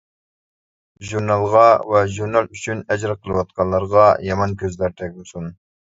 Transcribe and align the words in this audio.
ژۇرنالغا، 1.09 1.61
ۋە 1.93 2.01
ژۇرنال 2.15 2.51
ئۈچۈن 2.57 2.83
ئەجىر 2.89 3.17
قىلىۋاتقانلارغا 3.21 4.11
يامان 4.33 4.61
كۆزلەر 4.67 5.01
تەگمىسۇن! 5.03 5.59